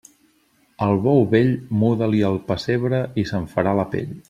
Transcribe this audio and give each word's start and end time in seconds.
Al 0.85 0.93
bou 1.03 1.21
vell, 1.33 1.51
muda-li 1.83 2.23
el 2.31 2.41
pessebre 2.49 3.03
i 3.25 3.27
se'n 3.33 3.47
farà 3.55 3.77
la 3.83 3.87
pell. 3.95 4.13